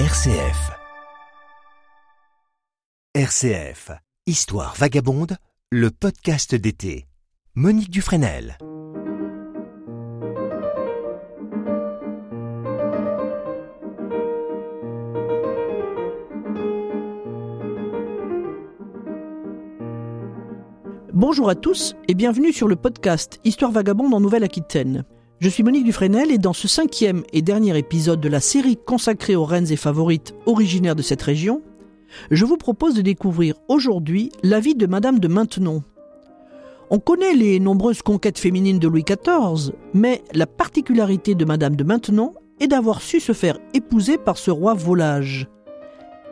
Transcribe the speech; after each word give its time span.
RCF. 0.00 0.72
RCF. 3.14 3.92
Histoire 4.26 4.74
vagabonde, 4.74 5.36
le 5.70 5.92
podcast 5.92 6.56
d'été. 6.56 7.06
Monique 7.54 7.90
Dufresnel. 7.90 8.58
Bonjour 21.12 21.48
à 21.48 21.54
tous 21.54 21.94
et 22.08 22.14
bienvenue 22.14 22.52
sur 22.52 22.66
le 22.66 22.74
podcast 22.74 23.38
Histoire 23.44 23.70
vagabonde 23.70 24.12
en 24.12 24.18
Nouvelle-Aquitaine. 24.18 25.04
Je 25.44 25.50
suis 25.50 25.62
Monique 25.62 25.84
Dufresnel 25.84 26.30
et 26.30 26.38
dans 26.38 26.54
ce 26.54 26.66
cinquième 26.66 27.22
et 27.34 27.42
dernier 27.42 27.76
épisode 27.76 28.18
de 28.18 28.30
la 28.30 28.40
série 28.40 28.78
consacrée 28.78 29.36
aux 29.36 29.44
reines 29.44 29.70
et 29.70 29.76
favorites 29.76 30.34
originaires 30.46 30.96
de 30.96 31.02
cette 31.02 31.20
région, 31.20 31.60
je 32.30 32.46
vous 32.46 32.56
propose 32.56 32.94
de 32.94 33.02
découvrir 33.02 33.54
aujourd'hui 33.68 34.32
la 34.42 34.58
vie 34.58 34.74
de 34.74 34.86
Madame 34.86 35.18
de 35.18 35.28
Maintenon. 35.28 35.82
On 36.88 36.98
connaît 36.98 37.34
les 37.34 37.60
nombreuses 37.60 38.00
conquêtes 38.00 38.38
féminines 38.38 38.78
de 38.78 38.88
Louis 38.88 39.04
XIV, 39.04 39.74
mais 39.92 40.24
la 40.32 40.46
particularité 40.46 41.34
de 41.34 41.44
Madame 41.44 41.76
de 41.76 41.84
Maintenon 41.84 42.32
est 42.58 42.68
d'avoir 42.68 43.02
su 43.02 43.20
se 43.20 43.34
faire 43.34 43.58
épouser 43.74 44.16
par 44.16 44.38
ce 44.38 44.50
roi 44.50 44.72
volage. 44.72 45.46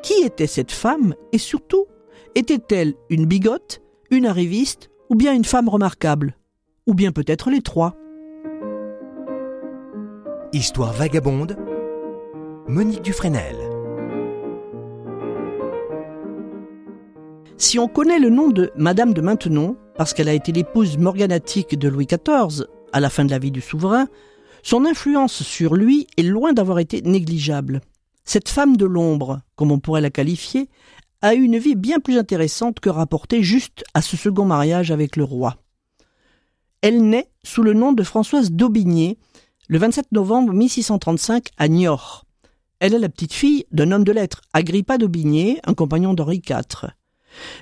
Qui 0.02 0.22
était 0.24 0.46
cette 0.46 0.72
femme 0.72 1.14
et 1.32 1.38
surtout, 1.38 1.84
était-elle 2.34 2.94
une 3.10 3.26
bigote 3.26 3.82
une 4.10 4.24
arriviste 4.24 4.88
ou 5.10 5.16
bien 5.16 5.34
une 5.34 5.44
femme 5.44 5.68
remarquable? 5.68 6.34
Ou 6.86 6.94
bien 6.94 7.12
peut-être 7.12 7.50
les 7.50 7.60
trois? 7.60 7.94
Histoire 10.54 10.92
vagabonde, 10.92 11.56
Monique 12.68 13.00
Dufresnel. 13.00 13.56
Si 17.56 17.78
on 17.78 17.88
connaît 17.88 18.18
le 18.18 18.28
nom 18.28 18.50
de 18.50 18.70
Madame 18.76 19.14
de 19.14 19.22
Maintenon, 19.22 19.78
parce 19.96 20.12
qu'elle 20.12 20.28
a 20.28 20.34
été 20.34 20.52
l'épouse 20.52 20.98
morganatique 20.98 21.78
de 21.78 21.88
Louis 21.88 22.06
XIV 22.06 22.66
à 22.92 23.00
la 23.00 23.08
fin 23.08 23.24
de 23.24 23.30
la 23.30 23.38
vie 23.38 23.50
du 23.50 23.62
souverain, 23.62 24.08
son 24.62 24.84
influence 24.84 25.42
sur 25.42 25.74
lui 25.74 26.06
est 26.18 26.22
loin 26.22 26.52
d'avoir 26.52 26.80
été 26.80 27.00
négligeable. 27.00 27.80
Cette 28.24 28.50
femme 28.50 28.76
de 28.76 28.84
l'ombre, 28.84 29.40
comme 29.56 29.72
on 29.72 29.80
pourrait 29.80 30.02
la 30.02 30.10
qualifier, 30.10 30.68
a 31.22 31.34
eu 31.34 31.40
une 31.40 31.56
vie 31.56 31.76
bien 31.76 31.98
plus 31.98 32.18
intéressante 32.18 32.78
que 32.78 32.90
rapportée 32.90 33.42
juste 33.42 33.84
à 33.94 34.02
ce 34.02 34.18
second 34.18 34.44
mariage 34.44 34.90
avec 34.90 35.16
le 35.16 35.24
roi. 35.24 35.56
Elle 36.82 37.08
naît 37.08 37.30
sous 37.42 37.62
le 37.62 37.72
nom 37.72 37.94
de 37.94 38.02
Françoise 38.02 38.52
d'Aubigné 38.52 39.16
le 39.68 39.78
27 39.78 40.12
novembre 40.12 40.52
1635 40.52 41.48
à 41.56 41.68
Niort. 41.68 42.24
Elle 42.80 42.94
est 42.94 42.98
la 42.98 43.08
petite 43.08 43.32
fille 43.32 43.64
d'un 43.70 43.92
homme 43.92 44.04
de 44.04 44.12
lettres, 44.12 44.40
Agrippa 44.52 44.98
d'Aubigné, 44.98 45.60
un 45.64 45.74
compagnon 45.74 46.14
d'Henri 46.14 46.42
IV. 46.48 46.90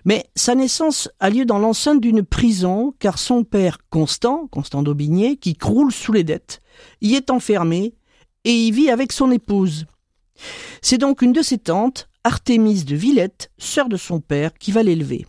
Mais 0.05 0.25
sa 0.35 0.55
naissance 0.55 1.11
a 1.21 1.31
lieu 1.31 1.45
dans 1.45 1.59
l'enceinte 1.59 2.01
d'une 2.01 2.23
prison, 2.23 2.95
car 2.99 3.19
son 3.19 3.45
père 3.45 3.79
Constant, 3.91 4.49
Constant 4.51 4.83
d'Aubigné, 4.83 5.37
qui 5.37 5.55
croule 5.55 5.93
sous 5.93 6.13
les 6.13 6.25
dettes, 6.25 6.61
y 7.03 7.15
est 7.15 7.31
enfermé 7.31 7.95
et 8.45 8.53
y 8.53 8.71
vit 8.71 8.91
avec 8.91 9.13
son 9.13 9.31
épouse. 9.31 9.87
C'est 10.81 10.99
donc 10.99 11.21
une 11.21 11.33
de 11.33 11.43
ses 11.43 11.59
tantes, 11.59 12.09
Artémise 12.25 12.87
de 12.87 12.97
Villette, 12.97 13.51
sœur 13.59 13.89
de 13.89 13.97
son 13.97 14.21
père, 14.21 14.55
qui 14.55 14.73
va 14.73 14.83
l'élever. 14.83 15.27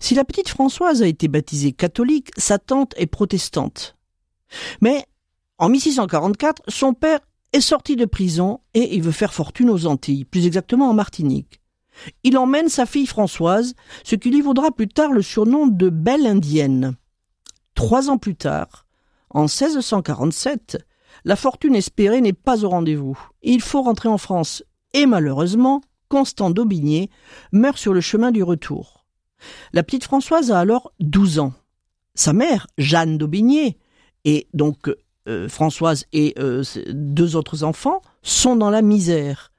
Si 0.00 0.14
la 0.14 0.24
petite 0.24 0.48
Françoise 0.48 1.02
a 1.02 1.06
été 1.06 1.28
baptisée 1.28 1.72
catholique, 1.72 2.30
sa 2.36 2.58
tante 2.58 2.94
est 2.96 3.06
protestante. 3.06 3.96
Mais 4.80 5.06
en 5.62 5.68
1644, 5.68 6.62
son 6.66 6.92
père 6.92 7.20
est 7.52 7.60
sorti 7.60 7.94
de 7.94 8.04
prison 8.04 8.58
et 8.74 8.96
il 8.96 9.02
veut 9.04 9.12
faire 9.12 9.32
fortune 9.32 9.70
aux 9.70 9.86
Antilles, 9.86 10.24
plus 10.24 10.44
exactement 10.44 10.90
en 10.90 10.92
Martinique. 10.92 11.60
Il 12.24 12.36
emmène 12.36 12.68
sa 12.68 12.84
fille 12.84 13.06
Françoise, 13.06 13.74
ce 14.02 14.16
qui 14.16 14.32
lui 14.32 14.40
vaudra 14.40 14.72
plus 14.72 14.88
tard 14.88 15.12
le 15.12 15.22
surnom 15.22 15.68
de 15.68 15.88
Belle 15.88 16.26
Indienne. 16.26 16.96
Trois 17.76 18.10
ans 18.10 18.18
plus 18.18 18.34
tard, 18.34 18.88
en 19.30 19.42
1647, 19.42 20.84
la 21.24 21.36
fortune 21.36 21.76
espérée 21.76 22.22
n'est 22.22 22.32
pas 22.32 22.64
au 22.64 22.68
rendez-vous. 22.68 23.16
Il 23.44 23.60
faut 23.60 23.82
rentrer 23.82 24.08
en 24.08 24.18
France 24.18 24.64
et 24.94 25.06
malheureusement, 25.06 25.80
Constant 26.08 26.50
d'Aubigné 26.50 27.08
meurt 27.52 27.78
sur 27.78 27.94
le 27.94 28.00
chemin 28.00 28.32
du 28.32 28.42
retour. 28.42 29.06
La 29.72 29.84
petite 29.84 30.02
Françoise 30.02 30.50
a 30.50 30.58
alors 30.58 30.92
douze 30.98 31.38
ans. 31.38 31.52
Sa 32.16 32.32
mère, 32.32 32.66
Jeanne 32.78 33.16
d'Aubigné, 33.16 33.78
et 34.24 34.48
donc 34.54 34.90
euh, 35.28 35.48
Françoise 35.48 36.06
et 36.12 36.34
euh, 36.38 36.64
deux 36.88 37.36
autres 37.36 37.64
enfants, 37.64 38.02
sont 38.22 38.56
dans 38.56 38.70
la 38.70 38.82
misère. 38.82 39.52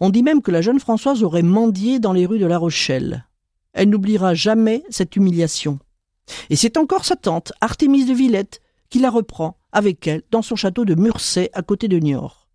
On 0.00 0.10
dit 0.10 0.22
même 0.22 0.42
que 0.42 0.50
la 0.50 0.62
jeune 0.62 0.80
Françoise 0.80 1.22
aurait 1.22 1.42
mendié 1.42 1.98
dans 1.98 2.12
les 2.12 2.26
rues 2.26 2.38
de 2.38 2.46
La 2.46 2.58
Rochelle. 2.58 3.26
Elle 3.72 3.90
n'oubliera 3.90 4.34
jamais 4.34 4.82
cette 4.90 5.16
humiliation. 5.16 5.78
Et 6.50 6.56
c'est 6.56 6.76
encore 6.76 7.04
sa 7.04 7.16
tante, 7.16 7.52
Artémise 7.60 8.06
de 8.06 8.14
Villette, 8.14 8.60
qui 8.90 8.98
la 8.98 9.10
reprend 9.10 9.56
avec 9.72 10.06
elle 10.06 10.22
dans 10.30 10.42
son 10.42 10.56
château 10.56 10.84
de 10.84 10.94
Murset 10.94 11.50
à 11.54 11.62
côté 11.62 11.88
de 11.88 11.98
Niort. 11.98 12.48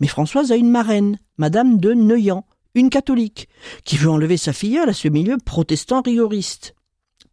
Mais 0.00 0.06
Françoise 0.06 0.52
a 0.52 0.56
une 0.56 0.70
marraine, 0.70 1.18
Madame 1.36 1.78
de 1.78 1.94
Neuillan, 1.94 2.46
une 2.74 2.90
catholique, 2.90 3.48
qui 3.84 3.96
veut 3.96 4.10
enlever 4.10 4.36
sa 4.36 4.52
filleule 4.52 4.88
à 4.88 4.94
ce 4.94 5.08
milieu 5.08 5.36
protestant 5.38 6.02
rigoriste. 6.02 6.74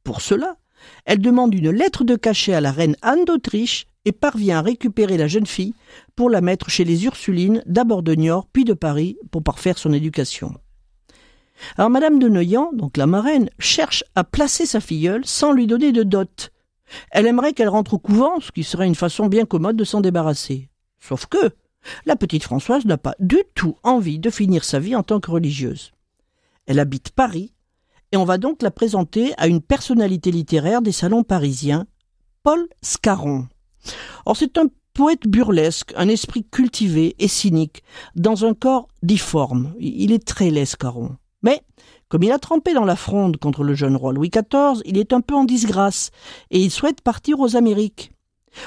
Pour 0.03 0.21
cela, 0.21 0.57
elle 1.05 1.19
demande 1.19 1.53
une 1.53 1.69
lettre 1.69 2.03
de 2.03 2.15
cachet 2.15 2.53
à 2.53 2.61
la 2.61 2.71
reine 2.71 2.95
Anne 3.01 3.25
d'Autriche 3.25 3.85
et 4.05 4.11
parvient 4.11 4.59
à 4.59 4.61
récupérer 4.61 5.17
la 5.17 5.27
jeune 5.27 5.45
fille 5.45 5.73
pour 6.15 6.29
la 6.29 6.41
mettre 6.41 6.69
chez 6.69 6.83
les 6.83 7.05
Ursulines, 7.05 7.63
d'abord 7.65 8.03
de 8.03 8.15
Niort, 8.15 8.47
puis 8.51 8.65
de 8.65 8.73
Paris, 8.73 9.17
pour 9.31 9.43
parfaire 9.43 9.77
son 9.77 9.93
éducation. 9.93 10.53
Alors 11.77 11.89
Madame 11.89 12.19
de 12.19 12.27
Neuillan, 12.27 12.71
donc 12.73 12.97
la 12.97 13.07
marraine, 13.07 13.49
cherche 13.59 14.03
à 14.15 14.23
placer 14.23 14.65
sa 14.65 14.79
filleule 14.79 15.25
sans 15.25 15.51
lui 15.51 15.67
donner 15.67 15.91
de 15.91 16.03
dot. 16.03 16.51
Elle 17.11 17.27
aimerait 17.27 17.53
qu'elle 17.53 17.69
rentre 17.69 17.93
au 17.93 17.99
couvent, 17.99 18.39
ce 18.39 18.51
qui 18.51 18.63
serait 18.63 18.87
une 18.87 18.95
façon 18.95 19.27
bien 19.27 19.45
commode 19.45 19.77
de 19.77 19.83
s'en 19.83 20.01
débarrasser. 20.01 20.69
Sauf 20.99 21.27
que, 21.27 21.51
la 22.05 22.15
petite 22.15 22.43
Françoise 22.43 22.85
n'a 22.85 22.97
pas 22.97 23.15
du 23.19 23.39
tout 23.55 23.75
envie 23.83 24.19
de 24.19 24.29
finir 24.29 24.63
sa 24.63 24.79
vie 24.79 24.95
en 24.95 25.03
tant 25.03 25.19
que 25.19 25.31
religieuse. 25.31 25.91
Elle 26.65 26.79
habite 26.79 27.11
Paris, 27.11 27.53
et 28.11 28.17
on 28.17 28.25
va 28.25 28.37
donc 28.37 28.61
la 28.61 28.71
présenter 28.71 29.33
à 29.37 29.47
une 29.47 29.61
personnalité 29.61 30.31
littéraire 30.31 30.81
des 30.81 30.91
salons 30.91 31.23
parisiens, 31.23 31.87
Paul 32.43 32.67
Scarron. 32.81 33.47
Or 34.25 34.37
c'est 34.37 34.57
un 34.57 34.67
poète 34.93 35.27
burlesque, 35.27 35.93
un 35.95 36.09
esprit 36.09 36.43
cultivé 36.43 37.15
et 37.19 37.27
cynique, 37.27 37.83
dans 38.15 38.45
un 38.45 38.53
corps 38.53 38.87
difforme. 39.03 39.73
Il 39.79 40.11
est 40.11 40.25
très 40.25 40.49
laid, 40.49 40.65
Scarron. 40.65 41.15
Mais, 41.43 41.61
comme 42.09 42.23
il 42.23 42.31
a 42.31 42.39
trempé 42.39 42.73
dans 42.73 42.85
la 42.85 42.95
fronde 42.95 43.37
contre 43.37 43.63
le 43.63 43.73
jeune 43.73 43.95
roi 43.95 44.13
Louis 44.13 44.29
XIV, 44.29 44.81
il 44.85 44.97
est 44.97 45.13
un 45.13 45.21
peu 45.21 45.33
en 45.33 45.45
disgrâce, 45.45 46.11
et 46.49 46.59
il 46.59 46.71
souhaite 46.71 47.01
partir 47.01 47.39
aux 47.39 47.55
Amériques. 47.55 48.11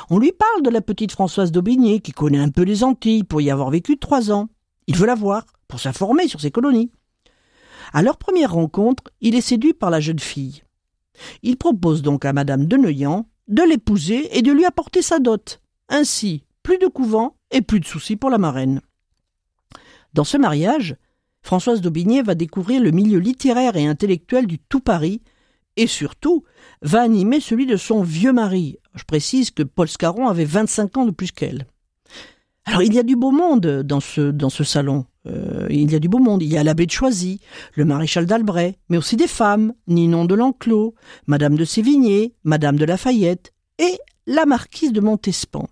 On 0.09 0.19
lui 0.19 0.33
parle 0.33 0.63
de 0.63 0.71
la 0.71 0.81
petite 0.81 1.13
Françoise 1.13 1.53
d'Aubigné, 1.53 2.01
qui 2.01 2.13
connaît 2.13 2.39
un 2.39 2.49
peu 2.49 2.63
les 2.63 2.85
Antilles 2.85 3.25
pour 3.25 3.41
y 3.41 3.51
avoir 3.51 3.71
vécu 3.71 3.99
trois 3.99 4.33
ans. 4.33 4.49
Il 4.87 4.97
veut 4.97 5.07
la 5.07 5.15
voir, 5.15 5.45
pour 5.69 5.79
s'informer 5.79 6.27
sur 6.27 6.41
ses 6.41 6.51
colonies. 6.51 6.91
À 7.93 8.03
leur 8.03 8.17
première 8.17 8.53
rencontre, 8.53 9.05
il 9.21 9.35
est 9.35 9.41
séduit 9.41 9.75
par 9.75 9.91
la 9.91 10.01
jeune 10.01 10.19
fille. 10.19 10.63
Il 11.43 11.57
propose 11.57 12.03
donc 12.03 12.25
à 12.25 12.33
Madame 12.33 12.67
de 12.67 12.77
Neuillan 12.77 13.27
de 13.49 13.63
l'épouser 13.63 14.37
et 14.37 14.43
de 14.43 14.53
lui 14.53 14.65
apporter 14.65 15.03
sa 15.03 15.19
dot. 15.19 15.61
Ainsi, 15.89 16.45
plus 16.63 16.79
de 16.79 16.87
couvent 16.87 17.37
et 17.51 17.63
plus 17.63 17.81
de 17.81 17.85
soucis 17.85 18.17
pour 18.17 18.31
la 18.31 18.39
marraine. 18.39 18.81
Dans 20.13 20.25
ce 20.25 20.37
mariage, 20.37 20.97
Françoise 21.43 21.81
d'Aubigné 21.81 22.23
va 22.23 22.35
découvrir 22.35 22.81
le 22.83 22.91
milieu 22.91 23.19
littéraire 23.19 23.77
et 23.77 23.87
intellectuel 23.87 24.47
du 24.47 24.59
tout 24.59 24.81
Paris, 24.81 25.21
et 25.77 25.87
surtout 25.87 26.45
va 26.83 27.03
animer 27.03 27.41
celui 27.41 27.67
de 27.67 27.77
son 27.77 28.03
vieux 28.03 28.33
mari. 28.33 28.79
Je 28.95 29.05
précise 29.05 29.51
que 29.51 29.63
Paul 29.63 29.89
Scarron 29.89 30.29
avait 30.29 30.45
25 30.45 30.97
ans 30.97 31.05
de 31.05 31.11
plus 31.11 31.33
qu'elle. 31.33 31.67
Alors 32.65 32.83
il 32.83 32.95
y 32.95 32.99
a 32.99 33.03
du 33.03 33.17
beau 33.17 33.31
monde 33.31 33.83
dans 33.83 34.01
ce, 34.01 34.31
dans 34.31 34.51
ce 34.51 34.65
salon. 34.65 35.05
Euh, 35.27 35.67
il 35.71 35.91
y 35.91 35.95
a 35.95 35.99
du 35.99 36.09
beau 36.09 36.19
monde. 36.19 36.43
Il 36.43 36.53
y 36.53 36.59
a 36.59 36.65
l'abbé 36.65 36.87
de 36.87 36.91
Choisy, 36.91 37.41
le 37.75 37.85
maréchal 37.85 38.27
d'Albret, 38.27 38.79
mais 38.89 38.99
aussi 38.99 39.17
des 39.17 39.27
femmes, 39.27 39.73
Ninon 39.87 40.25
de 40.25 40.35
L'Enclos, 40.35 40.95
Madame 41.27 41.57
de 41.57 41.65
Sévigné, 41.65 42.35
Madame 42.45 42.77
de 42.77 42.85
Lafayette 42.85 43.53
et 43.79 43.99
la 44.27 44.47
marquise 44.47 44.93
de 44.93 45.01
Montespan. 45.01 45.69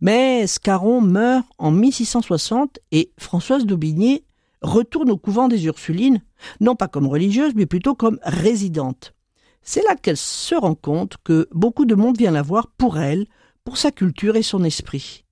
Mais 0.00 0.46
Scarron 0.46 1.00
meurt 1.00 1.46
en 1.58 1.70
1660 1.70 2.80
et 2.90 3.12
Françoise 3.18 3.66
d'Aubigné 3.66 4.24
retourne 4.60 5.10
au 5.10 5.16
couvent 5.16 5.48
des 5.48 5.66
Ursulines, 5.66 6.22
non 6.60 6.74
pas 6.74 6.88
comme 6.88 7.06
religieuse, 7.06 7.52
mais 7.54 7.66
plutôt 7.66 7.94
comme 7.94 8.18
résidente. 8.22 9.14
C'est 9.62 9.82
là 9.82 9.94
qu'elle 9.94 10.16
se 10.16 10.54
rend 10.54 10.74
compte 10.74 11.18
que 11.22 11.48
beaucoup 11.52 11.84
de 11.84 11.94
monde 11.94 12.18
vient 12.18 12.32
la 12.32 12.42
voir 12.42 12.66
pour 12.66 12.98
elle, 12.98 13.26
pour 13.64 13.76
sa 13.76 13.92
culture 13.92 14.34
et 14.36 14.42
son 14.42 14.64
esprit. 14.64 15.24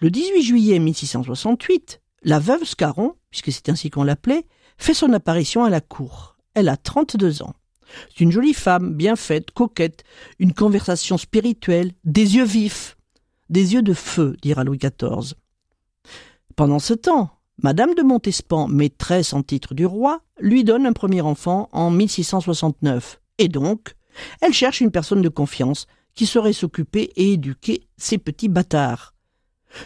Le 0.00 0.10
18 0.10 0.42
juillet 0.42 0.78
1668, 0.78 2.00
la 2.24 2.38
veuve 2.38 2.64
Scarron, 2.64 3.14
puisque 3.30 3.52
c'est 3.52 3.68
ainsi 3.68 3.90
qu'on 3.90 4.04
l'appelait, 4.04 4.46
fait 4.78 4.94
son 4.94 5.12
apparition 5.12 5.64
à 5.64 5.70
la 5.70 5.80
cour. 5.80 6.36
Elle 6.54 6.68
a 6.68 6.76
32 6.76 7.42
ans. 7.42 7.54
C'est 8.08 8.20
une 8.20 8.32
jolie 8.32 8.54
femme, 8.54 8.94
bien 8.94 9.14
faite, 9.14 9.50
coquette, 9.50 10.04
une 10.38 10.54
conversation 10.54 11.18
spirituelle, 11.18 11.92
des 12.04 12.36
yeux 12.36 12.44
vifs, 12.44 12.96
des 13.50 13.74
yeux 13.74 13.82
de 13.82 13.92
feu, 13.92 14.36
dira 14.42 14.64
Louis 14.64 14.78
XIV. 14.78 15.34
Pendant 16.56 16.78
ce 16.78 16.94
temps, 16.94 17.30
Madame 17.62 17.94
de 17.94 18.02
Montespan, 18.02 18.68
maîtresse 18.68 19.32
en 19.32 19.42
titre 19.42 19.74
du 19.74 19.86
roi, 19.86 20.22
lui 20.40 20.64
donne 20.64 20.86
un 20.86 20.92
premier 20.92 21.20
enfant 21.20 21.68
en 21.72 21.90
1669. 21.90 23.20
Et 23.38 23.48
donc, 23.48 23.94
elle 24.40 24.52
cherche 24.52 24.80
une 24.80 24.90
personne 24.90 25.22
de 25.22 25.28
confiance 25.28 25.86
qui 26.14 26.26
saurait 26.26 26.52
s'occuper 26.52 27.12
et 27.16 27.32
éduquer 27.32 27.86
ces 27.96 28.18
petits 28.18 28.48
bâtards. 28.48 29.13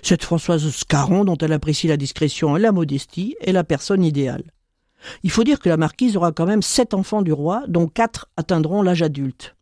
Cette 0.02 0.24
Françoise 0.24 0.68
Scarron, 0.70 1.24
dont 1.24 1.38
elle 1.38 1.52
apprécie 1.52 1.88
la 1.88 1.96
discrétion 1.96 2.56
et 2.56 2.60
la 2.60 2.72
modestie, 2.72 3.36
est 3.40 3.52
la 3.52 3.64
personne 3.64 4.04
idéale. 4.04 4.44
Il 5.22 5.30
faut 5.30 5.44
dire 5.44 5.60
que 5.60 5.68
la 5.68 5.76
marquise 5.76 6.16
aura 6.16 6.32
quand 6.32 6.46
même 6.46 6.62
sept 6.62 6.94
enfants 6.94 7.22
du 7.22 7.32
roi, 7.32 7.62
dont 7.68 7.86
quatre 7.86 8.28
atteindront 8.36 8.82
l'âge 8.82 9.02
adulte. 9.02 9.56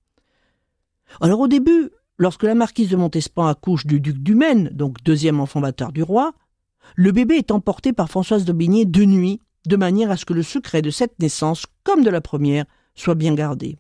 Alors 1.21 1.41
au 1.41 1.49
début, 1.49 1.91
lorsque 2.19 2.43
la 2.43 2.55
marquise 2.55 2.89
de 2.89 2.97
Montespan 2.97 3.47
accouche 3.47 3.87
du 3.87 4.01
duc 4.01 4.19
du 4.19 4.35
Maine, 4.35 4.71
donc 4.73 5.03
deuxième 5.03 5.41
enfant 5.41 5.61
bâtard 5.61 5.93
du 5.93 6.03
roi, 6.03 6.33
le 6.95 7.13
bébé 7.13 7.37
est 7.37 7.51
emporté 7.51 7.93
par 7.93 8.09
Françoise 8.09 8.45
d'Aubigné 8.45 8.85
de 8.85 9.05
nuit, 9.05 9.41
de 9.67 9.77
manière 9.77 10.11
à 10.11 10.17
ce 10.17 10.25
que 10.25 10.35
le 10.35 10.43
secret 10.43 10.83
de 10.83 10.91
cette 10.91 11.19
naissance, 11.19 11.67
comme 11.83 12.05
de 12.05 12.11
la 12.11 12.21
première, 12.21 12.65
soit 12.95 13.17
bien 13.17 13.35
gardé. 13.35 13.79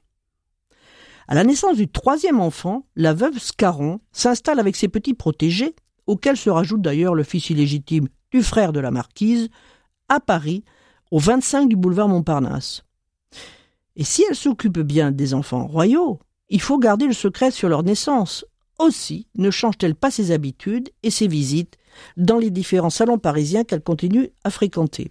À 1.28 1.34
la 1.34 1.44
naissance 1.44 1.76
du 1.76 1.88
troisième 1.88 2.40
enfant, 2.40 2.86
la 2.94 3.12
veuve 3.12 3.38
Scarron 3.38 4.00
s'installe 4.12 4.60
avec 4.60 4.76
ses 4.76 4.88
petits 4.88 5.14
protégés, 5.14 5.74
auxquels 6.06 6.36
se 6.36 6.50
rajoute 6.50 6.82
d'ailleurs 6.82 7.14
le 7.14 7.22
fils 7.22 7.50
illégitime 7.50 8.08
du 8.30 8.42
frère 8.42 8.72
de 8.72 8.80
la 8.80 8.90
marquise, 8.90 9.48
à 10.08 10.20
Paris, 10.20 10.64
au 11.10 11.18
25 11.18 11.68
du 11.68 11.76
boulevard 11.76 12.08
Montparnasse. 12.08 12.84
Et 13.96 14.04
si 14.04 14.24
elle 14.28 14.36
s'occupe 14.36 14.78
bien 14.78 15.10
des 15.10 15.34
enfants 15.34 15.66
royaux, 15.66 16.20
il 16.48 16.60
faut 16.60 16.78
garder 16.78 17.06
le 17.06 17.12
secret 17.12 17.50
sur 17.50 17.68
leur 17.68 17.82
naissance. 17.82 18.44
Aussi 18.78 19.26
ne 19.36 19.50
change-t-elle 19.50 19.94
pas 19.94 20.10
ses 20.10 20.32
habitudes 20.32 20.90
et 21.02 21.10
ses 21.10 21.28
visites 21.28 21.76
dans 22.16 22.38
les 22.38 22.50
différents 22.50 22.90
salons 22.90 23.18
parisiens 23.18 23.64
qu'elle 23.64 23.82
continue 23.82 24.30
à 24.44 24.50
fréquenter. 24.50 25.10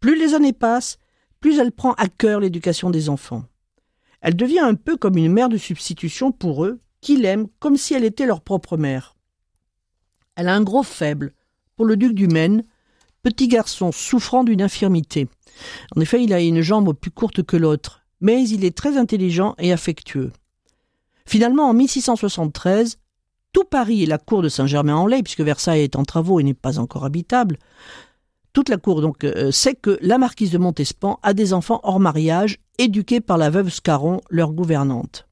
Plus 0.00 0.16
les 0.16 0.34
années 0.34 0.52
passent, 0.52 0.98
plus 1.40 1.58
elle 1.58 1.72
prend 1.72 1.92
à 1.94 2.08
cœur 2.08 2.40
l'éducation 2.40 2.90
des 2.90 3.08
enfants. 3.08 3.44
Elle 4.20 4.36
devient 4.36 4.60
un 4.60 4.74
peu 4.74 4.96
comme 4.96 5.16
une 5.16 5.32
mère 5.32 5.48
de 5.48 5.56
substitution 5.56 6.32
pour 6.32 6.64
eux, 6.64 6.80
qui 7.00 7.16
l'aiment 7.16 7.48
comme 7.58 7.76
si 7.76 7.94
elle 7.94 8.04
était 8.04 8.26
leur 8.26 8.40
propre 8.40 8.76
mère. 8.76 9.16
Elle 10.38 10.46
a 10.46 10.54
un 10.54 10.62
gros 10.62 10.84
faible 10.84 11.32
pour 11.74 11.84
le 11.84 11.96
duc 11.96 12.14
du 12.14 12.28
Maine, 12.28 12.62
petit 13.24 13.48
garçon 13.48 13.90
souffrant 13.90 14.44
d'une 14.44 14.62
infirmité. 14.62 15.26
En 15.96 16.00
effet, 16.00 16.22
il 16.22 16.32
a 16.32 16.40
une 16.40 16.60
jambe 16.60 16.94
plus 16.94 17.10
courte 17.10 17.42
que 17.42 17.56
l'autre, 17.56 18.02
mais 18.20 18.48
il 18.48 18.64
est 18.64 18.76
très 18.76 18.96
intelligent 18.96 19.56
et 19.58 19.72
affectueux. 19.72 20.30
Finalement, 21.26 21.68
en 21.68 21.74
1673, 21.74 22.98
tout 23.52 23.64
Paris 23.64 24.04
et 24.04 24.06
la 24.06 24.18
cour 24.18 24.40
de 24.42 24.48
Saint-Germain-en-Laye, 24.48 25.24
puisque 25.24 25.40
Versailles 25.40 25.82
est 25.82 25.96
en 25.96 26.04
travaux 26.04 26.38
et 26.38 26.44
n'est 26.44 26.54
pas 26.54 26.78
encore 26.78 27.04
habitable, 27.04 27.58
toute 28.52 28.68
la 28.68 28.76
cour 28.76 29.00
donc 29.00 29.24
euh, 29.24 29.50
sait 29.50 29.74
que 29.74 29.98
la 30.02 30.18
marquise 30.18 30.52
de 30.52 30.58
Montespan 30.58 31.18
a 31.24 31.34
des 31.34 31.52
enfants 31.52 31.80
hors 31.82 31.98
mariage, 31.98 32.60
éduqués 32.78 33.20
par 33.20 33.38
la 33.38 33.50
veuve 33.50 33.70
Scarron, 33.70 34.20
leur 34.30 34.52
gouvernante. 34.52 35.27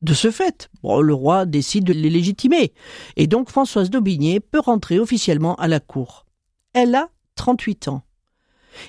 De 0.00 0.14
ce 0.14 0.30
fait, 0.30 0.70
le 0.84 1.14
roi 1.14 1.44
décide 1.44 1.84
de 1.84 1.92
les 1.92 2.10
légitimer, 2.10 2.72
et 3.16 3.26
donc 3.26 3.50
Françoise 3.50 3.90
d'Aubigné 3.90 4.38
peut 4.38 4.60
rentrer 4.60 4.98
officiellement 4.98 5.56
à 5.56 5.66
la 5.66 5.80
cour. 5.80 6.26
Elle 6.72 6.94
a 6.94 7.08
38 7.34 7.88
ans. 7.88 8.02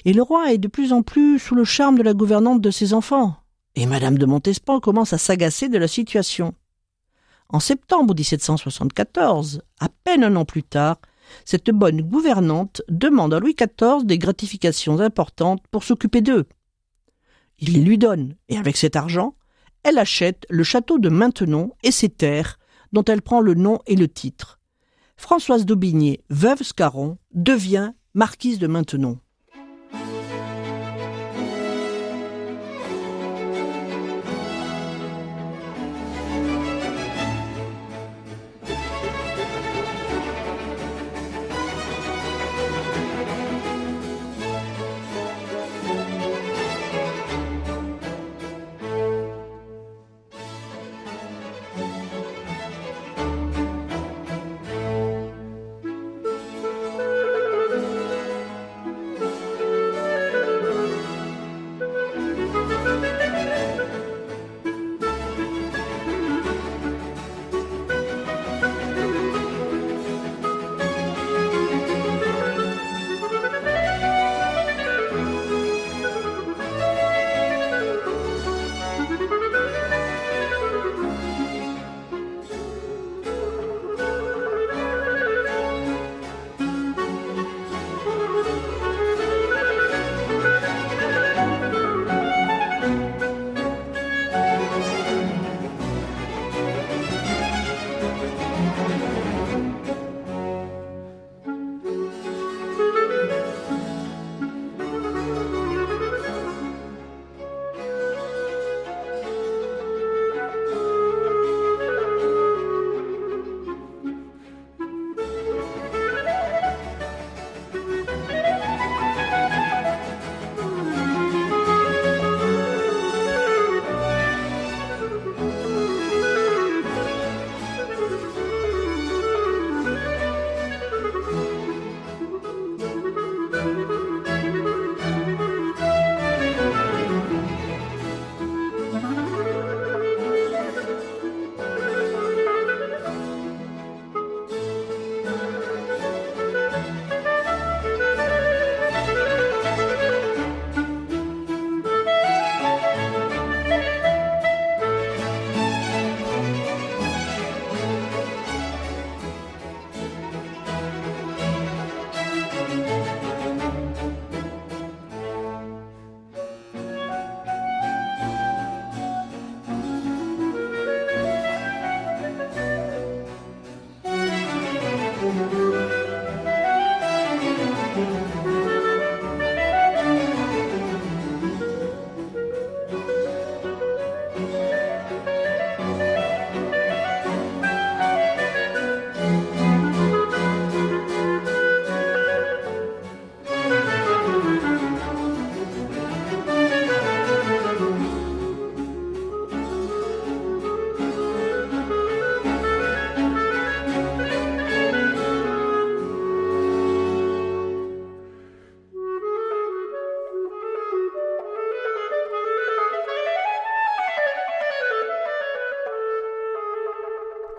Et 0.05 0.13
le 0.13 0.21
roi 0.21 0.53
est 0.53 0.59
de 0.59 0.67
plus 0.67 0.93
en 0.93 1.01
plus 1.01 1.39
sous 1.39 1.55
le 1.55 1.63
charme 1.63 1.97
de 1.97 2.03
la 2.03 2.13
gouvernante 2.13 2.61
de 2.61 2.71
ses 2.71 2.93
enfants. 2.93 3.35
Et 3.75 3.87
Madame 3.87 4.17
de 4.17 4.25
Montespan 4.25 4.79
commence 4.79 5.13
à 5.13 5.17
s'agacer 5.17 5.67
de 5.69 5.77
la 5.77 5.87
situation. 5.87 6.53
En 7.49 7.59
septembre 7.59 8.13
1774, 8.13 9.63
à 9.79 9.89
peine 10.03 10.23
un 10.23 10.35
an 10.35 10.45
plus 10.45 10.63
tard, 10.63 10.97
cette 11.45 11.71
bonne 11.71 12.01
gouvernante 12.01 12.83
demande 12.89 13.33
à 13.33 13.39
Louis 13.39 13.55
XIV 13.55 14.05
des 14.05 14.19
gratifications 14.19 14.99
importantes 14.99 15.63
pour 15.71 15.83
s'occuper 15.83 16.21
d'eux. 16.21 16.45
Il 17.57 17.73
les 17.73 17.81
lui 17.81 17.97
donne, 17.97 18.35
et 18.47 18.57
avec 18.57 18.77
cet 18.77 18.95
argent, 18.95 19.35
elle 19.83 19.97
achète 19.97 20.45
le 20.49 20.63
château 20.63 20.99
de 20.99 21.09
Maintenon 21.09 21.71
et 21.83 21.91
ses 21.91 22.09
terres, 22.09 22.59
dont 22.91 23.03
elle 23.03 23.21
prend 23.21 23.41
le 23.41 23.53
nom 23.53 23.79
et 23.87 23.95
le 23.95 24.07
titre. 24.07 24.59
Françoise 25.17 25.65
d'Aubigné, 25.65 26.23
veuve 26.29 26.63
Scarron, 26.63 27.17
devient 27.33 27.91
marquise 28.13 28.59
de 28.59 28.67
Maintenon. 28.67 29.19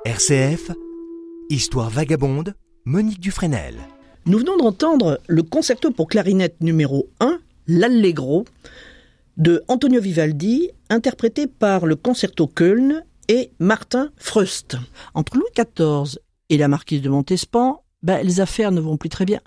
RCF, 0.07 0.71
Histoire 1.51 1.91
vagabonde, 1.91 2.55
Monique 2.87 3.21
Dufresnel. 3.21 3.77
Nous 4.25 4.39
venons 4.39 4.57
d'entendre 4.57 5.21
le 5.27 5.43
concerto 5.43 5.91
pour 5.91 6.09
clarinette 6.09 6.63
numéro 6.63 7.11
1, 7.21 7.39
l'Allegro, 7.67 8.47
de 9.37 9.63
Antonio 9.69 10.01
Vivaldi, 10.01 10.71
interprété 10.89 11.47
par 11.47 11.85
le 11.85 11.97
Concerto 11.97 12.47
Köln 12.47 13.05
et 13.29 13.53
Martin 13.59 14.11
Freust. 14.17 14.79
Entre 15.13 15.37
Louis 15.37 15.51
XIV 15.55 16.19
et 16.49 16.57
la 16.57 16.69
marquise 16.69 17.03
de 17.03 17.11
Montespan, 17.11 17.83
ben, 18.03 18.23
les 18.23 18.41
affaires 18.41 18.73
ne 18.73 18.81
vont 18.81 18.97
plus 18.97 19.11
très 19.11 19.27
bien. 19.27 19.43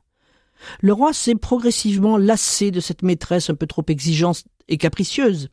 Le 0.82 0.94
roi 0.94 1.14
s'est 1.14 1.34
progressivement 1.34 2.18
lassé 2.18 2.70
de 2.70 2.80
cette 2.80 3.02
maîtresse 3.02 3.50
un 3.50 3.56
peu 3.56 3.66
trop 3.66 3.84
exigeante 3.88 4.44
et 4.68 4.78
capricieuse. 4.78 5.50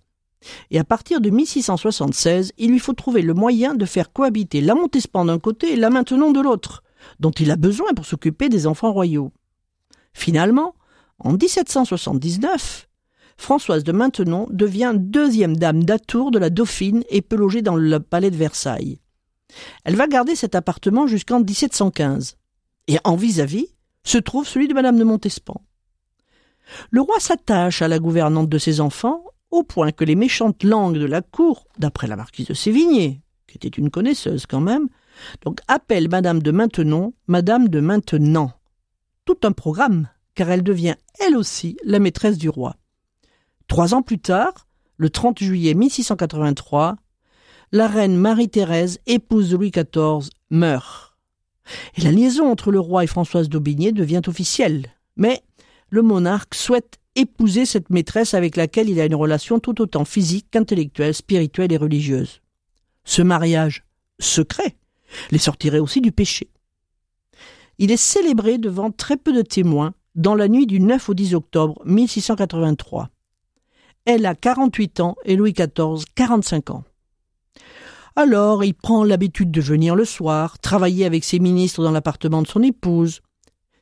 Et 0.71 0.79
à 0.79 0.85
partir 0.85 1.21
de 1.21 1.31
1676, 1.31 2.53
il 2.59 2.71
lui 2.71 2.79
faut 2.79 2.93
trouver 2.93 3.23
le 3.23 3.35
moyen 3.35 3.75
de 3.75 3.85
faire 3.85 4.13
cohabiter 4.13 4.61
la 4.61 4.75
Montespan 4.75 5.27
d'un 5.27 5.39
côté 5.39 5.73
et 5.73 5.77
la 5.77 5.91
Maintenon 5.91 6.33
de 6.33 6.41
l'autre, 6.41 6.83
dont 7.19 7.31
il 7.31 7.51
a 7.51 7.57
besoin 7.57 7.93
pour 7.95 8.07
s'occuper 8.07 8.49
des 8.49 8.67
enfants 8.67 8.93
royaux. 8.93 9.33
Finalement, 10.13 10.75
en 11.19 11.33
1779, 11.33 12.89
Françoise 13.37 13.85
de 13.85 13.93
Maintenon 13.93 14.47
devient 14.51 14.93
deuxième 14.97 15.57
dame 15.57 15.85
d'Atour 15.85 16.31
de 16.31 16.39
la 16.39 16.51
Dauphine 16.51 17.05
et 17.09 17.23
peut 17.23 17.37
loger 17.37 17.63
dans 17.63 17.77
le 17.77 18.01
palais 18.01 18.31
de 18.31 18.37
Versailles. 18.37 18.99
Elle 19.85 19.97
va 19.97 20.07
garder 20.07 20.37
cet 20.37 20.55
appartement 20.55 21.07
jusqu'en 21.07 21.41
1715. 21.41 22.37
Et 22.87 22.99
en 23.05 23.17
vis-à-vis 23.17 23.69
se 24.05 24.19
trouve 24.19 24.47
celui 24.47 24.69
de 24.69 24.75
Madame 24.75 24.99
de 24.99 25.05
Montespan. 25.05 25.61
Le 26.91 27.01
roi 27.01 27.19
s'attache 27.19 27.83
à 27.83 27.89
la 27.89 27.99
gouvernante 27.99 28.49
de 28.49 28.59
ses 28.59 28.81
enfants 28.81 29.25
au 29.51 29.63
point 29.63 29.93
que 29.93 30.05
les 30.05 30.15
méchantes 30.15 30.63
langues 30.63 30.99
de 30.99 31.07
la 31.07 31.23
cour, 31.23 31.67
d'après 31.79 32.07
la 32.07 32.17
marquise 32.17 32.47
de 32.47 32.55
Sévigné, 32.55 33.21
qui 33.47 33.57
était 33.57 33.69
une 33.69 33.91
connaisseuse 33.91 34.47
quand 34.47 34.61
même, 34.61 34.89
donc 35.43 35.61
appellent 35.69 36.09
Madame 36.09 36.41
de 36.43 36.51
Maintenon 36.51 37.13
Madame 37.27 37.69
de 37.69 37.81
Maintenant. 37.81 38.53
Tout 39.25 39.39
un 39.43 39.53
programme, 39.53 40.09
car 40.35 40.51
elle 40.51 40.63
devient 40.63 40.95
elle 41.19 41.37
aussi 41.37 41.77
la 41.85 41.99
maîtresse 41.99 42.39
du 42.39 42.49
roi. 42.49 42.77
Trois 43.69 43.95
ans 43.95 44.03
plus 44.03 44.19
tard, 44.19 44.67
le 44.97 45.11
30 45.11 45.39
juillet 45.43 45.75
1683, 45.75 46.97
la 47.73 47.87
reine 47.87 48.17
Marie-Thérèse, 48.17 48.99
épouse 49.07 49.51
de 49.51 49.57
Louis 49.57 49.71
XIV, 49.71 50.31
meurt. 50.51 51.17
Et 51.97 52.03
la 52.03 52.11
liaison 52.13 52.51
entre 52.51 52.71
le 52.71 52.81
roi 52.81 53.05
et 53.05 53.07
Françoise 53.07 53.49
d'Aubigné 53.49 53.93
devient 53.93 54.23
officielle. 54.27 54.87
Mais 55.17 55.43
le 55.89 56.03
monarque 56.03 56.55
souhaite 56.55 57.00
épouser 57.17 57.67
cette 57.67 57.91
maîtresse 57.91 58.35
avec 58.35 58.57
laquelle 58.57 58.89
il 58.89 59.01
a 59.01 59.07
une 59.07 59.15
relation 59.15 59.59
tout 59.59 59.81
autant 59.81 60.05
physique 60.05 60.47
qu'intellectuelle, 60.51 61.15
spirituelle 61.15 61.73
et 61.73 61.77
religieuse. 61.77 62.41
Ce 63.05 63.23
mariage 63.23 63.85
secret 64.21 64.77
les 65.31 65.39
sortirait 65.39 65.79
aussi 65.79 66.01
du 66.01 66.13
péché. 66.13 66.51
Il 67.79 67.91
est 67.91 67.97
célébré 67.97 68.59
devant 68.59 68.91
très 68.91 69.17
peu 69.17 69.33
de 69.33 69.43
témoins 69.43 69.95
dans 70.15 70.35
la 70.35 70.49
nuit 70.49 70.67
du 70.67 70.81
9 70.81 71.09
au 71.09 71.15
10 71.15 71.35
octobre 71.35 71.81
1683. 71.85 73.09
Elle 74.05 74.27
a 74.27 74.35
48 74.35 75.01
ans 75.01 75.17
et 75.25 75.37
Louis 75.37 75.53
XIV 75.53 76.05
45 76.15 76.71
ans. 76.71 76.85
Alors 78.17 78.65
il 78.65 78.75
prend 78.75 79.05
l'habitude 79.05 79.51
de 79.51 79.61
venir 79.61 79.95
le 79.95 80.05
soir, 80.05 80.59
travailler 80.59 81.07
avec 81.07 81.25
ses 81.25 81.39
ministres 81.39 81.83
dans 81.83 81.91
l'appartement 81.91 82.43
de 82.43 82.47
son 82.47 82.63
épouse. 82.63 83.21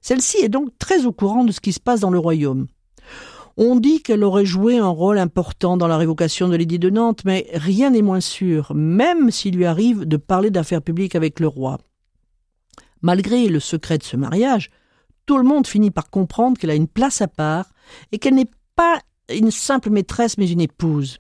Celle-ci 0.00 0.38
est 0.38 0.48
donc 0.48 0.70
très 0.78 1.06
au 1.06 1.12
courant 1.12 1.44
de 1.44 1.52
ce 1.52 1.60
qui 1.60 1.72
se 1.72 1.80
passe 1.80 2.00
dans 2.00 2.10
le 2.10 2.18
royaume. 2.18 2.66
On 3.60 3.80
dit 3.80 4.02
qu'elle 4.02 4.22
aurait 4.22 4.46
joué 4.46 4.78
un 4.78 4.88
rôle 4.88 5.18
important 5.18 5.76
dans 5.76 5.88
la 5.88 5.96
révocation 5.96 6.48
de 6.48 6.54
l'édit 6.54 6.78
de 6.78 6.90
Nantes, 6.90 7.22
mais 7.24 7.48
rien 7.54 7.90
n'est 7.90 8.02
moins 8.02 8.20
sûr, 8.20 8.72
même 8.72 9.32
s'il 9.32 9.56
lui 9.56 9.64
arrive 9.64 10.04
de 10.04 10.16
parler 10.16 10.52
d'affaires 10.52 10.80
publiques 10.80 11.16
avec 11.16 11.40
le 11.40 11.48
roi. 11.48 11.78
Malgré 13.02 13.48
le 13.48 13.58
secret 13.58 13.98
de 13.98 14.04
ce 14.04 14.16
mariage, 14.16 14.70
tout 15.26 15.38
le 15.38 15.42
monde 15.42 15.66
finit 15.66 15.90
par 15.90 16.08
comprendre 16.08 16.56
qu'elle 16.56 16.70
a 16.70 16.76
une 16.76 16.86
place 16.86 17.20
à 17.20 17.26
part 17.26 17.66
et 18.12 18.18
qu'elle 18.18 18.36
n'est 18.36 18.50
pas 18.76 19.00
une 19.28 19.50
simple 19.50 19.90
maîtresse 19.90 20.38
mais 20.38 20.48
une 20.48 20.60
épouse. 20.60 21.18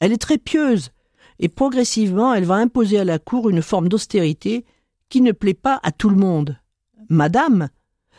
Elle 0.00 0.12
est 0.12 0.20
très 0.20 0.38
pieuse 0.38 0.90
et 1.38 1.48
progressivement 1.48 2.34
elle 2.34 2.46
va 2.46 2.56
imposer 2.56 2.98
à 2.98 3.04
la 3.04 3.20
cour 3.20 3.48
une 3.48 3.62
forme 3.62 3.88
d'austérité 3.88 4.64
qui 5.08 5.20
ne 5.20 5.30
plaît 5.30 5.54
pas 5.54 5.78
à 5.84 5.92
tout 5.92 6.10
le 6.10 6.16
monde. 6.16 6.58
Madame, 7.08 7.68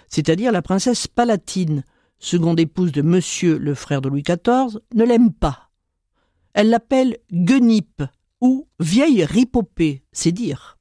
c'est-à-dire 0.08 0.54
la 0.54 0.62
princesse 0.62 1.06
palatine, 1.08 1.84
seconde 2.20 2.60
épouse 2.60 2.92
de 2.92 3.02
Monsieur 3.02 3.58
le 3.58 3.74
frère 3.74 4.02
de 4.02 4.10
Louis 4.10 4.24
XIV, 4.24 4.80
ne 4.94 5.06
l'aime 5.06 5.32
pas. 5.32 5.70
Elle 6.54 6.70
l'appelle 6.70 7.18
Guenipe 7.32 8.04
ou 8.42 8.68
vieille 8.80 9.24
ripopée, 9.24 10.04
c'est 10.12 10.32
dire. 10.32 10.78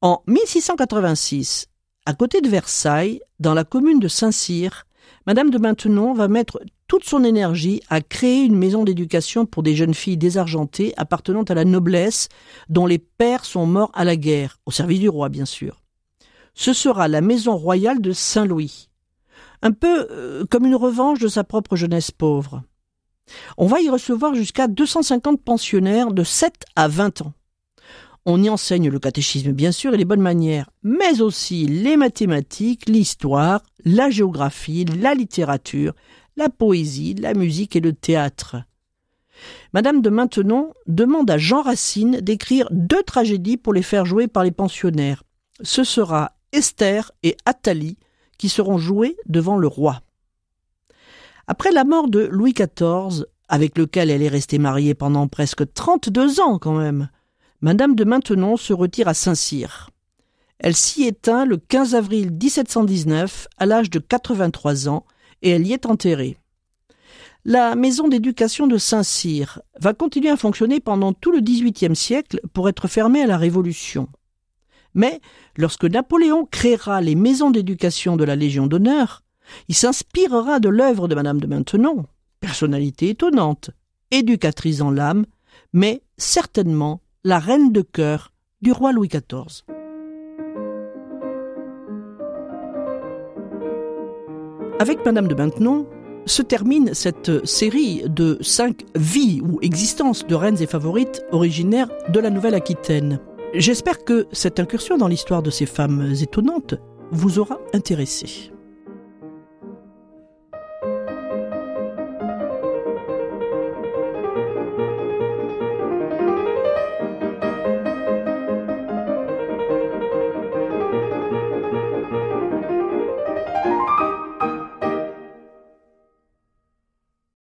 En 0.00 0.22
1686, 0.26 1.66
à 2.04 2.14
côté 2.14 2.40
de 2.40 2.48
Versailles, 2.48 3.20
dans 3.40 3.54
la 3.54 3.64
commune 3.64 3.98
de 3.98 4.08
Saint-Cyr, 4.08 4.86
Madame 5.26 5.50
de 5.50 5.58
Maintenon 5.58 6.14
va 6.14 6.28
mettre 6.28 6.60
toute 6.86 7.04
son 7.04 7.24
énergie 7.24 7.82
à 7.88 8.00
créer 8.00 8.44
une 8.44 8.56
maison 8.56 8.84
d'éducation 8.84 9.44
pour 9.44 9.62
des 9.62 9.74
jeunes 9.74 9.94
filles 9.94 10.16
désargentées 10.16 10.94
appartenant 10.96 11.42
à 11.42 11.54
la 11.54 11.64
noblesse 11.64 12.28
dont 12.68 12.86
les 12.86 12.98
pères 12.98 13.44
sont 13.44 13.66
morts 13.66 13.90
à 13.94 14.04
la 14.04 14.16
guerre, 14.16 14.58
au 14.66 14.70
service 14.70 15.00
du 15.00 15.08
roi 15.08 15.28
bien 15.28 15.44
sûr. 15.44 15.82
Ce 16.54 16.72
sera 16.72 17.08
la 17.08 17.20
maison 17.20 17.56
royale 17.56 18.00
de 18.00 18.12
Saint-Louis 18.12 18.85
un 19.66 19.72
peu 19.72 20.06
euh, 20.12 20.44
comme 20.48 20.64
une 20.64 20.76
revanche 20.76 21.18
de 21.18 21.26
sa 21.26 21.42
propre 21.42 21.74
jeunesse 21.74 22.12
pauvre. 22.12 22.62
On 23.56 23.66
va 23.66 23.80
y 23.80 23.88
recevoir 23.88 24.32
jusqu'à 24.34 24.68
250 24.68 25.42
pensionnaires 25.42 26.12
de 26.12 26.22
7 26.22 26.54
à 26.76 26.86
20 26.86 27.22
ans. 27.22 27.32
On 28.24 28.40
y 28.40 28.48
enseigne 28.48 28.88
le 28.88 29.00
catéchisme 29.00 29.50
bien 29.50 29.72
sûr 29.72 29.92
et 29.92 29.96
les 29.96 30.04
bonnes 30.04 30.20
manières, 30.20 30.70
mais 30.84 31.20
aussi 31.20 31.66
les 31.66 31.96
mathématiques, 31.96 32.88
l'histoire, 32.88 33.60
la 33.84 34.08
géographie, 34.08 34.84
la 34.84 35.14
littérature, 35.14 35.94
la 36.36 36.48
poésie, 36.48 37.14
la 37.14 37.34
musique 37.34 37.74
et 37.74 37.80
le 37.80 37.92
théâtre. 37.92 38.56
Madame 39.72 40.00
de 40.00 40.10
Maintenon 40.10 40.74
demande 40.86 41.28
à 41.28 41.38
Jean 41.38 41.62
Racine 41.62 42.20
d'écrire 42.20 42.68
deux 42.70 43.02
tragédies 43.02 43.56
pour 43.56 43.74
les 43.74 43.82
faire 43.82 44.06
jouer 44.06 44.28
par 44.28 44.44
les 44.44 44.52
pensionnaires. 44.52 45.24
Ce 45.62 45.82
sera 45.82 46.36
Esther 46.52 47.10
et 47.24 47.36
Athalie, 47.46 47.98
qui 48.38 48.48
seront 48.48 48.78
jouées 48.78 49.16
devant 49.26 49.56
le 49.56 49.66
roi. 49.66 50.02
Après 51.46 51.70
la 51.70 51.84
mort 51.84 52.08
de 52.08 52.20
Louis 52.20 52.52
XIV, 52.52 53.26
avec 53.48 53.78
lequel 53.78 54.10
elle 54.10 54.22
est 54.22 54.28
restée 54.28 54.58
mariée 54.58 54.94
pendant 54.94 55.28
presque 55.28 55.72
32 55.72 56.40
ans 56.40 56.58
quand 56.58 56.74
même, 56.74 57.08
Madame 57.60 57.94
de 57.94 58.04
Maintenon 58.04 58.56
se 58.56 58.72
retire 58.72 59.08
à 59.08 59.14
Saint-Cyr. 59.14 59.90
Elle 60.58 60.76
s'y 60.76 61.04
éteint 61.04 61.44
le 61.44 61.56
15 61.56 61.94
avril 61.94 62.30
1719 62.32 63.48
à 63.58 63.66
l'âge 63.66 63.90
de 63.90 63.98
83 63.98 64.88
ans 64.88 65.04
et 65.42 65.50
elle 65.50 65.66
y 65.66 65.72
est 65.72 65.86
enterrée. 65.86 66.38
La 67.44 67.76
maison 67.76 68.08
d'éducation 68.08 68.66
de 68.66 68.76
Saint-Cyr 68.76 69.60
va 69.78 69.94
continuer 69.94 70.30
à 70.30 70.36
fonctionner 70.36 70.80
pendant 70.80 71.12
tout 71.12 71.30
le 71.30 71.40
XVIIIe 71.40 71.94
siècle 71.94 72.40
pour 72.52 72.68
être 72.68 72.88
fermée 72.88 73.22
à 73.22 73.26
la 73.26 73.36
Révolution. 73.36 74.08
Mais 74.96 75.20
lorsque 75.56 75.84
Napoléon 75.84 76.46
créera 76.50 77.02
les 77.02 77.14
maisons 77.14 77.50
d'éducation 77.50 78.16
de 78.16 78.24
la 78.24 78.34
Légion 78.34 78.66
d'honneur, 78.66 79.22
il 79.68 79.74
s'inspirera 79.74 80.58
de 80.58 80.70
l'œuvre 80.70 81.06
de 81.06 81.14
Madame 81.14 81.38
de 81.38 81.46
Maintenon, 81.46 82.06
personnalité 82.40 83.10
étonnante, 83.10 83.70
éducatrice 84.10 84.80
en 84.80 84.90
l'âme, 84.90 85.26
mais 85.74 86.02
certainement 86.16 87.02
la 87.24 87.38
reine 87.38 87.72
de 87.72 87.82
cœur 87.82 88.32
du 88.62 88.72
roi 88.72 88.92
Louis 88.92 89.08
XIV. 89.08 89.64
Avec 94.78 95.04
Madame 95.04 95.28
de 95.28 95.34
Maintenon 95.34 95.86
se 96.24 96.40
termine 96.40 96.94
cette 96.94 97.46
série 97.46 98.02
de 98.08 98.38
cinq 98.40 98.84
vies 98.96 99.42
ou 99.42 99.58
existences 99.60 100.26
de 100.26 100.34
reines 100.34 100.60
et 100.62 100.66
favorites 100.66 101.22
originaires 101.32 101.88
de 102.08 102.18
la 102.18 102.30
Nouvelle-Aquitaine. 102.30 103.20
J'espère 103.58 104.04
que 104.04 104.26
cette 104.32 104.60
incursion 104.60 104.98
dans 104.98 105.08
l'histoire 105.08 105.42
de 105.42 105.50
ces 105.50 105.64
femmes 105.64 106.12
étonnantes 106.20 106.74
vous 107.10 107.38
aura 107.38 107.58
intéressé. 107.72 108.52